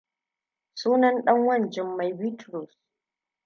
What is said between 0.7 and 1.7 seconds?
Sunan ɗan wan